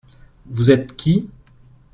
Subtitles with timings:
[0.47, 1.29] Vous êtes qui?